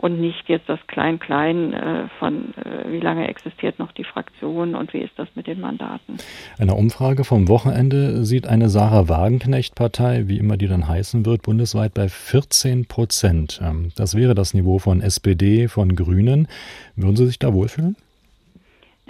und 0.00 0.18
nicht 0.18 0.48
jetzt 0.48 0.68
das 0.68 0.78
Klein-Klein 0.86 1.74
äh, 1.74 2.08
von, 2.18 2.54
äh, 2.54 2.90
wie 2.90 3.00
lange 3.00 3.28
existiert 3.28 3.78
noch 3.78 3.92
die 3.92 4.04
Fraktion 4.04 4.74
und 4.74 4.94
wie 4.94 4.98
ist 4.98 5.12
das 5.16 5.28
mit 5.34 5.46
den 5.46 5.60
Mandaten. 5.60 6.16
Eine 6.58 6.74
Umfrage 6.74 7.24
vom 7.24 7.48
Wochenende 7.48 8.24
sieht 8.24 8.46
eine 8.46 8.70
Sarah 8.70 9.08
Wagenknecht-Partei, 9.08 10.26
wie 10.26 10.38
immer 10.38 10.56
die 10.56 10.68
dann 10.68 10.88
heißen 10.88 11.26
wird, 11.26 11.42
bundesweit 11.42 11.92
bei 11.92 12.08
14 12.08 12.86
Prozent. 12.86 13.60
Ähm, 13.62 13.90
das 13.94 14.14
wäre 14.14 14.34
das 14.34 14.54
Niveau 14.54 14.78
von 14.78 15.02
SPD, 15.02 15.68
von 15.68 15.94
Grünen. 15.94 16.48
Würden 16.96 17.16
Sie 17.16 17.26
sich 17.26 17.38
da 17.38 17.52
wohlfühlen? 17.52 17.96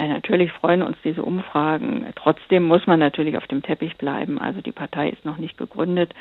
Ja, 0.01 0.07
natürlich 0.07 0.51
freuen 0.53 0.81
uns 0.81 0.97
diese 1.05 1.23
Umfragen. 1.23 2.07
Trotzdem 2.15 2.63
muss 2.63 2.87
man 2.87 2.99
natürlich 2.99 3.37
auf 3.37 3.47
dem 3.49 3.63
Teppich 3.63 3.99
bleiben. 3.99 4.39
Also 4.39 4.63
die 4.63 4.73
Partei 4.73 5.11
ist 5.11 5.27
noch 5.27 5.37
nicht 5.37 5.59
gegründet. 5.59 6.15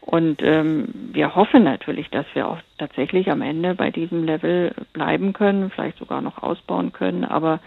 Und 0.00 0.42
ähm, 0.42 0.88
wir 1.12 1.34
hoffen 1.34 1.62
natürlich, 1.62 2.08
dass 2.08 2.24
wir 2.32 2.48
auch 2.48 2.56
tatsächlich 2.78 3.30
am 3.30 3.42
Ende 3.42 3.74
bei 3.74 3.90
diesem 3.90 4.24
Level 4.24 4.72
bleiben 4.94 5.34
können, 5.34 5.68
vielleicht 5.68 5.98
sogar 5.98 6.22
noch 6.22 6.42
ausbauen 6.42 6.94
können. 6.94 7.26
Aber 7.26 7.60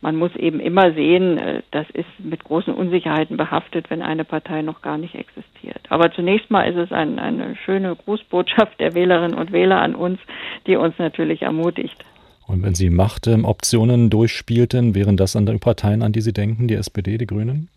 man 0.00 0.14
muss 0.14 0.36
eben 0.36 0.60
immer 0.60 0.92
sehen, 0.92 1.38
äh, 1.38 1.62
das 1.72 1.90
ist 1.90 2.20
mit 2.20 2.44
großen 2.44 2.72
Unsicherheiten 2.72 3.36
behaftet, 3.36 3.90
wenn 3.90 4.02
eine 4.02 4.24
Partei 4.24 4.62
noch 4.62 4.80
gar 4.80 4.96
nicht 4.96 5.16
existiert. 5.16 5.80
Aber 5.88 6.12
zunächst 6.12 6.52
mal 6.52 6.70
ist 6.70 6.76
es 6.76 6.92
ein, 6.92 7.18
eine 7.18 7.56
schöne 7.56 7.96
Grußbotschaft 7.96 8.78
der 8.78 8.94
Wählerinnen 8.94 9.36
und 9.36 9.50
Wähler 9.50 9.80
an 9.80 9.96
uns, 9.96 10.20
die 10.68 10.76
uns 10.76 10.96
natürlich 10.98 11.42
ermutigt. 11.42 12.04
Und 12.46 12.62
wenn 12.62 12.74
Sie 12.74 12.90
Machtoptionen 12.90 14.10
durchspielten, 14.10 14.94
wären 14.94 15.16
das 15.16 15.34
andere 15.34 15.58
Parteien, 15.58 16.02
an 16.02 16.12
die 16.12 16.20
Sie 16.20 16.32
denken, 16.32 16.68
die 16.68 16.74
SPD, 16.74 17.18
die 17.18 17.26
Grünen? 17.26 17.68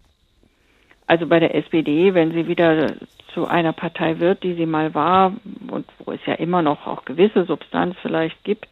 Also 1.09 1.25
bei 1.25 1.39
der 1.39 1.55
SPD, 1.55 2.13
wenn 2.13 2.31
sie 2.33 2.47
wieder 2.47 2.93
zu 3.33 3.47
einer 3.47 3.73
Partei 3.73 4.19
wird, 4.19 4.43
die 4.43 4.53
sie 4.53 4.67
mal 4.67 4.93
war 4.93 5.33
und 5.71 5.88
wo 6.05 6.11
es 6.11 6.19
ja 6.27 6.35
immer 6.35 6.61
noch 6.61 6.85
auch 6.85 7.03
gewisse 7.03 7.45
Substanz 7.45 7.95
vielleicht 8.03 8.43
gibt, 8.43 8.67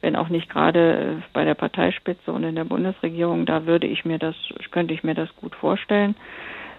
wenn 0.00 0.16
auch 0.16 0.30
nicht 0.30 0.48
gerade 0.48 1.22
bei 1.34 1.44
der 1.44 1.54
Parteispitze 1.54 2.32
und 2.32 2.44
in 2.44 2.54
der 2.54 2.64
Bundesregierung, 2.64 3.44
da 3.44 3.66
würde 3.66 3.86
ich 3.86 4.06
mir 4.06 4.18
das, 4.18 4.34
könnte 4.70 4.94
ich 4.94 5.04
mir 5.04 5.14
das 5.14 5.28
gut 5.36 5.54
vorstellen. 5.54 6.14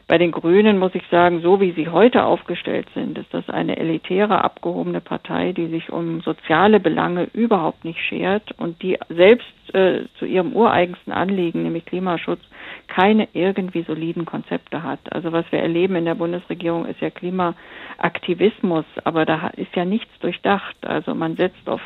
Bei 0.08 0.18
den 0.18 0.32
Grünen 0.32 0.80
muss 0.80 0.94
ich 0.96 1.04
sagen, 1.10 1.42
so 1.42 1.62
wie 1.62 1.72
sie 1.72 1.88
heute 1.88 2.26
aufgestellt 2.26 2.88
sind, 2.94 3.18
ist 3.18 3.34
das 3.34 3.50
eine 3.50 3.78
elitäre, 3.78 4.44
abgehobene 4.44 5.02
Partei, 5.02 5.54
die 5.54 5.68
sich 5.68 5.92
um 5.92 6.22
soziale 6.22 6.80
Belange 6.80 7.30
überhaupt 7.34 7.86
nicht 7.86 8.00
schert 8.00 8.52
und 8.58 8.82
die 8.82 9.00
selbst 9.10 9.48
äh, 9.74 10.06
zu 10.20 10.26
ihrem 10.26 10.54
ureigensten 10.54 11.12
Anliegen, 11.12 11.64
nämlich 11.64 11.86
Klimaschutz, 11.86 12.42
keine 12.88 13.28
irgendwie 13.34 13.84
soliden 13.84 14.26
Konzepte 14.26 14.84
hat. 14.84 15.00
Also 15.12 15.32
was 15.32 15.46
wir 15.52 15.60
erleben 15.60 15.96
in 15.96 16.06
der 16.06 16.16
Bundesregierung 16.16 16.86
ist 16.86 17.02
ja 17.02 17.10
Klimaaktivismus, 17.10 18.86
aber 19.04 19.26
da 19.26 19.48
ist 19.56 19.76
ja 19.76 19.86
nichts 19.86 20.12
durchdacht. 20.20 20.76
Also 20.86 21.16
man 21.16 21.36
setzt 21.36 21.68
auf 21.68 21.82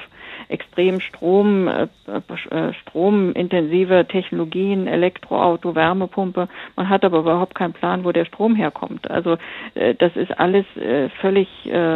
extrem 0.50 1.00
Strom, 1.00 1.68
äh, 1.68 1.88
äh, 2.08 2.74
stromintensive 2.82 4.06
Technologien, 4.08 4.88
Elektroauto, 4.88 5.76
Wärmepumpe. 5.76 6.48
Man 6.76 6.90
hat 6.90 7.04
aber 7.04 7.20
überhaupt 7.20 7.56
keinen 7.56 7.74
Plan, 7.74 8.04
wo 8.04 8.12
der 8.12 8.26
Strom 8.26 8.56
herkommt. 8.56 9.10
Also 9.10 9.38
das 10.00 10.16
ist 10.16 10.38
alles 10.40 10.66
völlig 11.22 11.48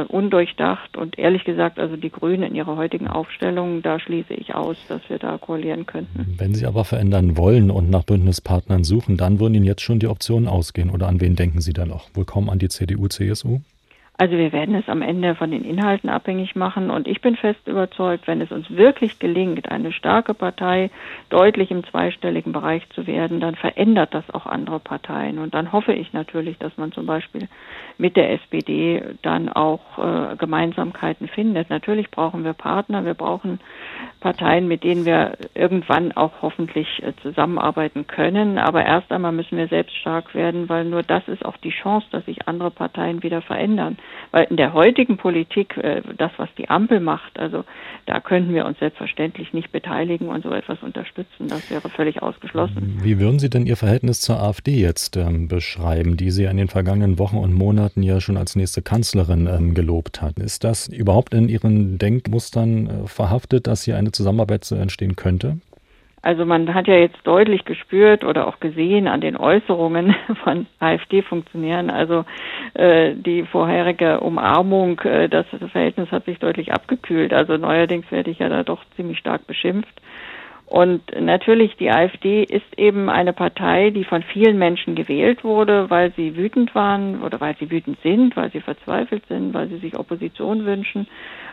undurchdacht 0.07 0.97
und 0.97 1.17
ehrlich 1.17 1.43
gesagt, 1.43 1.79
also 1.79 1.95
die 1.95 2.11
Grünen 2.11 2.43
in 2.43 2.55
ihrer 2.55 2.75
heutigen 2.75 3.07
Aufstellung, 3.07 3.81
da 3.81 3.99
schließe 3.99 4.33
ich 4.33 4.53
aus, 4.55 4.77
dass 4.87 5.01
wir 5.09 5.19
da 5.19 5.37
koalieren 5.37 5.70
könnten. 5.85 6.35
Wenn 6.37 6.53
Sie 6.53 6.65
aber 6.65 6.85
verändern 6.85 7.37
wollen 7.37 7.71
und 7.71 7.89
nach 7.89 8.03
Bündnispartnern 8.03 8.83
suchen, 8.83 9.17
dann 9.17 9.39
würden 9.39 9.55
Ihnen 9.55 9.65
jetzt 9.65 9.81
schon 9.81 9.99
die 9.99 10.07
Optionen 10.07 10.47
ausgehen 10.47 10.89
oder 10.89 11.07
an 11.07 11.21
wen 11.21 11.35
denken 11.35 11.61
Sie 11.61 11.73
da 11.73 11.85
noch? 11.85 12.09
Wohl 12.13 12.25
kaum 12.25 12.49
an 12.49 12.59
die 12.59 12.69
CDU, 12.69 13.07
CSU? 13.07 13.59
Also 14.21 14.37
wir 14.37 14.51
werden 14.51 14.75
es 14.75 14.87
am 14.87 15.01
Ende 15.01 15.33
von 15.33 15.49
den 15.49 15.63
Inhalten 15.63 16.07
abhängig 16.07 16.55
machen 16.55 16.91
und 16.91 17.07
ich 17.07 17.21
bin 17.21 17.35
fest 17.35 17.61
überzeugt, 17.65 18.27
wenn 18.27 18.39
es 18.39 18.51
uns 18.51 18.69
wirklich 18.69 19.17
gelingt, 19.17 19.71
eine 19.71 19.91
starke 19.91 20.35
Partei 20.35 20.91
deutlich 21.29 21.71
im 21.71 21.83
zweistelligen 21.83 22.51
Bereich 22.53 22.87
zu 22.91 23.07
werden, 23.07 23.39
dann 23.39 23.55
verändert 23.55 24.13
das 24.13 24.29
auch 24.29 24.45
andere 24.45 24.79
Parteien 24.79 25.39
und 25.39 25.55
dann 25.55 25.71
hoffe 25.71 25.93
ich 25.93 26.13
natürlich, 26.13 26.59
dass 26.59 26.77
man 26.77 26.91
zum 26.91 27.07
Beispiel 27.07 27.47
mit 27.97 28.15
der 28.15 28.31
SPD 28.33 29.01
dann 29.23 29.49
auch 29.49 29.97
äh, 29.97 30.35
Gemeinsamkeiten 30.35 31.27
findet. 31.27 31.71
Natürlich 31.71 32.11
brauchen 32.11 32.43
wir 32.43 32.53
Partner, 32.53 33.03
wir 33.05 33.15
brauchen 33.15 33.59
Parteien, 34.19 34.67
mit 34.67 34.83
denen 34.83 35.03
wir 35.03 35.33
irgendwann 35.55 36.11
auch 36.11 36.43
hoffentlich 36.43 37.01
äh, 37.01 37.13
zusammenarbeiten 37.23 38.05
können, 38.05 38.59
aber 38.59 38.85
erst 38.85 39.11
einmal 39.11 39.31
müssen 39.31 39.57
wir 39.57 39.67
selbst 39.67 39.95
stark 39.95 40.35
werden, 40.35 40.69
weil 40.69 40.85
nur 40.85 41.01
das 41.01 41.27
ist 41.27 41.43
auch 41.43 41.57
die 41.57 41.71
Chance, 41.71 42.05
dass 42.11 42.25
sich 42.25 42.47
andere 42.47 42.69
Parteien 42.69 43.23
wieder 43.23 43.41
verändern. 43.41 43.97
Weil 44.31 44.47
in 44.49 44.57
der 44.57 44.73
heutigen 44.73 45.17
Politik, 45.17 45.77
äh, 45.77 46.01
das, 46.17 46.31
was 46.37 46.49
die 46.57 46.69
Ampel 46.69 46.99
macht, 46.99 47.37
also 47.39 47.63
da 48.05 48.19
könnten 48.19 48.53
wir 48.53 48.65
uns 48.65 48.79
selbstverständlich 48.79 49.53
nicht 49.53 49.71
beteiligen 49.71 50.29
und 50.29 50.43
so 50.43 50.51
etwas 50.51 50.81
unterstützen. 50.81 51.47
Das 51.47 51.69
wäre 51.69 51.89
völlig 51.89 52.21
ausgeschlossen. 52.21 52.99
Wie 53.01 53.19
würden 53.19 53.39
Sie 53.39 53.49
denn 53.49 53.65
Ihr 53.65 53.77
Verhältnis 53.77 54.21
zur 54.21 54.41
AfD 54.41 54.71
jetzt 54.71 55.17
ähm, 55.17 55.47
beschreiben, 55.47 56.17
die 56.17 56.31
Sie 56.31 56.45
in 56.45 56.57
den 56.57 56.67
vergangenen 56.67 57.19
Wochen 57.19 57.37
und 57.37 57.53
Monaten 57.53 58.03
ja 58.03 58.21
schon 58.21 58.37
als 58.37 58.55
nächste 58.55 58.81
Kanzlerin 58.81 59.47
ähm, 59.47 59.73
gelobt 59.73 60.21
hat? 60.21 60.39
Ist 60.39 60.63
das 60.63 60.87
überhaupt 60.87 61.33
in 61.33 61.49
Ihren 61.49 61.97
Denkmustern 61.97 62.87
äh, 62.87 63.07
verhaftet, 63.07 63.67
dass 63.67 63.83
hier 63.83 63.97
eine 63.97 64.11
Zusammenarbeit 64.11 64.71
entstehen 64.71 65.15
könnte? 65.15 65.57
Also 66.23 66.45
man 66.45 66.73
hat 66.73 66.87
ja 66.87 66.95
jetzt 66.95 67.17
deutlich 67.23 67.65
gespürt 67.65 68.23
oder 68.23 68.47
auch 68.47 68.59
gesehen 68.59 69.07
an 69.07 69.21
den 69.21 69.35
Äußerungen 69.35 70.15
von 70.43 70.67
AfD-Funktionären, 70.79 71.89
also 71.89 72.25
äh, 72.75 73.15
die 73.15 73.43
vorherige 73.43 74.19
Umarmung, 74.19 74.99
äh, 74.99 75.29
das 75.29 75.47
Verhältnis 75.71 76.11
hat 76.11 76.25
sich 76.25 76.37
deutlich 76.37 76.73
abgekühlt. 76.73 77.33
Also 77.33 77.57
neuerdings 77.57 78.11
werde 78.11 78.29
ich 78.29 78.39
ja 78.39 78.49
da 78.49 78.63
doch 78.63 78.83
ziemlich 78.95 79.17
stark 79.17 79.47
beschimpft. 79.47 80.01
Und 80.71 81.01
natürlich, 81.19 81.75
die 81.75 81.91
AfD 81.91 82.45
ist 82.45 82.77
eben 82.79 83.09
eine 83.09 83.33
Partei, 83.33 83.89
die 83.89 84.05
von 84.05 84.23
vielen 84.23 84.57
Menschen 84.57 84.95
gewählt 84.95 85.43
wurde, 85.43 85.89
weil 85.89 86.13
sie 86.13 86.37
wütend 86.37 86.73
waren 86.73 87.23
oder 87.23 87.41
weil 87.41 87.57
sie 87.57 87.69
wütend 87.69 87.97
sind, 88.03 88.37
weil 88.37 88.53
sie 88.53 88.61
verzweifelt 88.61 89.25
sind, 89.27 89.53
weil 89.53 89.67
sie 89.67 89.79
sich 89.79 89.99
Opposition 89.99 90.65
wünschen. 90.65 91.07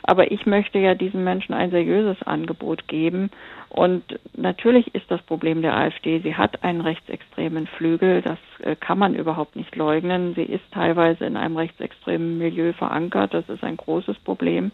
Aber 0.05 0.31
ich 0.31 0.47
möchte 0.47 0.79
ja 0.79 0.95
diesen 0.95 1.25
Menschen 1.25 1.53
ein 1.53 1.73
seriöses 1.73 2.23
Angebot 2.23 2.87
geben. 2.87 3.31
Und 3.71 4.05
natürlich 4.37 4.95
ist 4.95 5.11
das 5.11 5.21
Problem 5.23 5.63
der 5.63 5.77
AfD, 5.77 6.21
sie 6.21 6.37
hat 6.37 6.63
einen 6.63 6.81
rechtsextremen 6.81 7.67
Flügel, 7.67 8.23
das 8.23 8.39
äh, 8.63 8.77
kann 8.77 9.01
man 9.01 9.17
überhaupt 9.17 9.57
nicht 9.57 9.75
leugnen. 9.75 10.35
Sie 10.37 10.45
ist 10.45 10.63
teilweise 10.71 11.25
in 11.25 11.37
einem 11.37 11.57
rechtsextremen 11.57 12.39
Milieu 12.39 12.73
verankert, 12.73 13.35
das 13.35 13.49
ist 13.49 13.65
ein 13.65 13.79
großes 13.79 14.17
Problem. 14.21 14.71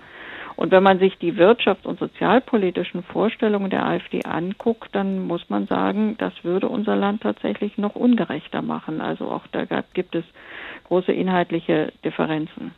Und 0.57 0.71
wenn 0.71 0.83
man 0.83 0.99
sich 0.99 1.19
die 1.19 1.35
wirtschafts- 1.35 1.85
und 1.85 1.99
sozialpolitischen 1.99 3.03
Vorstellungen 3.03 3.71
der 3.71 3.87
AfD 3.87 4.23
anguckt, 4.25 4.89
dann 4.93 5.27
muss 5.27 5.49
man 5.49 5.67
sagen, 5.67 6.15
das 6.19 6.33
würde 6.43 6.69
unser 6.69 6.95
Land 6.97 7.23
tatsächlich 7.23 7.77
noch 7.77 7.97
ungerechter 7.97 8.63
machen. 8.63 9.01
Also 9.01 9.31
auch 9.31 9.47
da 9.51 9.65
gibt 9.95 10.15
es 10.15 10.25
große 10.85 11.13
inhaltliche 11.13 11.93
Differenzen. 12.05 12.73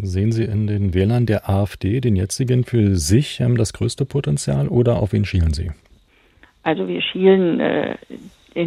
Sehen 0.00 0.32
Sie 0.32 0.44
in 0.44 0.66
den 0.66 0.94
Wählern 0.94 1.26
der 1.26 1.50
AfD, 1.50 2.00
den 2.00 2.14
jetzigen, 2.14 2.64
für 2.64 2.94
sich 2.94 3.40
ähm, 3.40 3.56
das 3.56 3.72
größte 3.72 4.04
Potenzial 4.04 4.68
oder 4.68 5.02
auf 5.02 5.12
wen 5.12 5.24
schielen 5.24 5.52
Sie? 5.52 5.72
Also 6.62 6.86
wir 6.86 7.02
schielen 7.02 7.58
äh, 7.60 7.96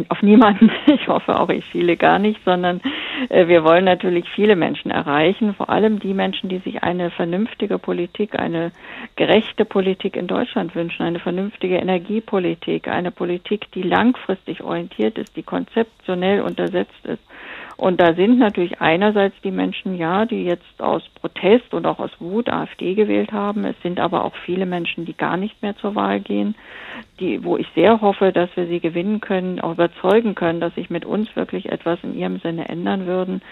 auf 0.08 0.22
niemanden. 0.22 0.70
Ich 0.86 1.08
hoffe 1.08 1.38
auch, 1.38 1.48
ich 1.48 1.64
schiele 1.66 1.96
gar 1.96 2.18
nicht, 2.18 2.40
sondern 2.44 2.80
äh, 3.28 3.46
wir 3.48 3.64
wollen 3.64 3.84
natürlich 3.84 4.28
viele 4.34 4.56
Menschen 4.56 4.90
erreichen, 4.90 5.54
vor 5.54 5.70
allem 5.70 5.98
die 5.98 6.14
Menschen, 6.14 6.48
die 6.48 6.58
sich 6.58 6.82
eine 6.82 7.10
vernünftige 7.10 7.78
Politik, 7.78 8.38
eine 8.38 8.72
gerechte 9.16 9.64
Politik 9.64 10.16
in 10.16 10.26
Deutschland 10.26 10.74
wünschen, 10.74 11.02
eine 11.02 11.18
vernünftige 11.18 11.76
Energiepolitik, 11.76 12.88
eine 12.88 13.10
Politik, 13.10 13.70
die 13.72 13.82
langfristig 13.82 14.62
orientiert 14.62 15.18
ist, 15.18 15.36
die 15.36 15.42
konzeptionell 15.42 16.42
untersetzt 16.42 17.04
ist 17.04 17.22
und 17.76 18.00
da 18.00 18.14
sind 18.14 18.38
natürlich 18.38 18.80
einerseits 18.80 19.34
die 19.42 19.50
Menschen, 19.50 19.96
ja, 19.96 20.24
die 20.24 20.44
jetzt 20.44 20.80
aus 20.80 21.02
Protest 21.20 21.72
und 21.74 21.86
auch 21.86 21.98
aus 21.98 22.10
Wut 22.20 22.48
AfD 22.48 22.94
gewählt 22.94 23.32
haben. 23.32 23.64
Es 23.64 23.80
sind 23.82 24.00
aber 24.00 24.24
auch 24.24 24.34
viele 24.44 24.66
Menschen, 24.66 25.04
die 25.04 25.16
gar 25.16 25.36
nicht 25.36 25.62
mehr 25.62 25.76
zur 25.76 25.94
Wahl 25.94 26.20
gehen, 26.20 26.54
die, 27.20 27.44
wo 27.44 27.56
ich 27.56 27.66
sehr 27.74 28.00
hoffe, 28.00 28.32
dass 28.32 28.50
wir 28.56 28.66
sie 28.66 28.80
gewinnen 28.80 29.20
können, 29.20 29.60
auch 29.60 29.72
überzeugen 29.72 30.34
können, 30.34 30.60
dass 30.60 30.74
sich 30.74 30.90
mit 30.90 31.04
uns 31.04 31.34
wirklich 31.36 31.70
etwas 31.70 31.98
in 32.02 32.16
ihrem 32.16 32.38
Sinne 32.38 32.68
ändern 32.68 33.06
würden 33.06 33.42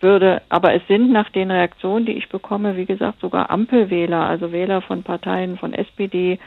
würde. 0.00 0.42
Aber 0.48 0.74
es 0.74 0.86
sind 0.88 1.10
nach 1.10 1.30
den 1.30 1.50
Reaktionen, 1.50 2.06
die 2.06 2.12
ich 2.12 2.28
bekomme, 2.28 2.76
wie 2.76 2.86
gesagt, 2.86 3.20
sogar 3.20 3.50
Ampelwähler, 3.50 4.26
also 4.26 4.52
Wähler 4.52 4.82
von 4.82 5.02
Parteien 5.02 5.56
von 5.58 5.72
SPD, 5.72 6.38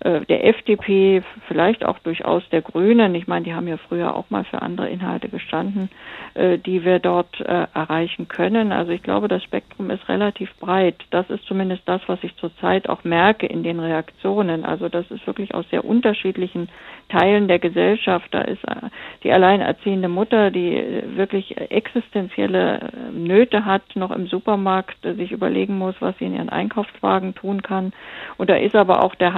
äh, 0.00 0.20
der 0.26 0.46
FDP, 0.46 1.22
vielleicht 1.48 1.84
auch 1.84 1.98
durchaus 1.98 2.48
der 2.50 2.62
Grünen. 2.62 3.14
Ich 3.14 3.26
meine, 3.26 3.44
die 3.44 3.54
haben 3.54 3.66
ja 3.66 3.76
früher 3.76 4.14
auch 4.14 4.30
mal 4.30 4.44
für 4.44 4.62
andere 4.62 4.88
Inhalte 4.88 5.28
gestanden, 5.28 5.90
äh, 6.34 6.58
die 6.58 6.84
wir 6.84 7.00
dort 7.00 7.40
äh, 7.40 7.66
erreichen 7.74 8.28
können. 8.28 8.70
Also 8.70 8.92
ich 8.92 9.02
glaube, 9.02 9.26
das 9.26 9.42
Spektrum 9.42 9.90
ist 9.90 10.08
relativ 10.08 10.54
breit. 10.60 10.96
Das 11.10 11.28
ist 11.30 11.44
zumindest 11.46 11.82
das, 11.86 12.00
was 12.06 12.22
ich 12.22 12.36
zurzeit 12.36 12.88
auch 12.88 13.02
merke 13.02 13.46
in 13.46 13.64
den 13.64 13.80
Reaktionen. 13.80 14.64
Also 14.64 14.88
das 14.88 15.10
ist 15.10 15.26
wirklich 15.26 15.54
aus 15.54 15.68
sehr 15.70 15.84
unterschiedlichen 15.84 16.68
Teilen 17.08 17.48
der 17.48 17.58
Gesellschaft. 17.58 18.28
Da 18.30 18.42
ist 18.42 18.62
äh, 18.64 18.90
die 19.24 19.32
alleinerziehende 19.32 20.08
Mutter, 20.08 20.52
die 20.52 20.76
äh, 20.76 21.16
wirklich 21.16 21.56
existenzielle 21.58 22.90
Nöte 23.12 23.64
hat, 23.64 23.82
noch 23.96 24.12
im 24.12 24.28
Supermarkt 24.28 24.98
sich 25.02 25.32
überlegen 25.32 25.76
muss, 25.76 25.96
was 26.00 26.16
sie 26.18 26.26
in 26.26 26.34
ihren 26.34 26.50
Einkaufswagen 26.50 27.34
tun 27.34 27.62
kann. 27.62 27.92
Und 28.36 28.48
da 28.48 28.56
ist 28.56 28.76
aber 28.76 29.02
auch 29.02 29.14
der 29.16 29.34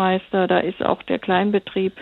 Handwerksmeister, 0.00 0.46
da 0.46 0.58
ist 0.58 0.82
auch 0.82 1.02
der 1.02 1.18
Kleinbetrieb, 1.18 1.92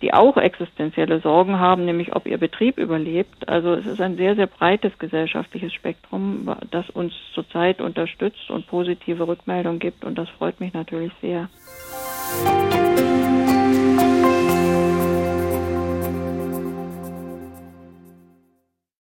die 0.00 0.14
auch 0.14 0.36
existenzielle 0.36 1.20
Sorgen 1.20 1.58
haben, 1.58 1.84
nämlich 1.84 2.14
ob 2.14 2.26
ihr 2.26 2.38
Betrieb 2.38 2.78
überlebt. 2.78 3.48
Also 3.48 3.74
es 3.74 3.86
ist 3.86 4.00
ein 4.00 4.16
sehr, 4.16 4.36
sehr 4.36 4.46
breites 4.46 4.96
gesellschaftliches 4.98 5.72
Spektrum, 5.72 6.54
das 6.70 6.88
uns 6.90 7.12
zurzeit 7.34 7.80
unterstützt 7.80 8.50
und 8.50 8.66
positive 8.66 9.26
Rückmeldungen 9.26 9.80
gibt. 9.80 10.04
Und 10.04 10.16
das 10.16 10.28
freut 10.30 10.60
mich 10.60 10.72
natürlich 10.72 11.12
sehr. 11.20 11.48